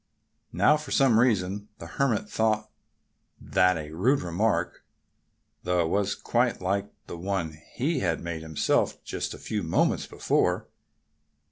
Now, 0.51 0.77
for 0.77 0.89
some 0.89 1.19
reason 1.19 1.67
the 1.77 1.85
Hermit 1.85 2.27
thought 2.27 2.71
that 3.39 3.77
a 3.77 3.91
rude 3.91 4.21
remark, 4.21 4.83
though 5.61 5.79
it 5.81 5.89
was 5.89 6.15
quite 6.15 6.59
like 6.59 6.91
one 7.05 7.51
that 7.51 7.59
he 7.75 7.99
had 7.99 8.19
made 8.19 8.41
himself 8.41 8.97
but 9.05 9.33
a 9.35 9.37
few 9.37 9.61
moments 9.61 10.07
before. 10.07 10.67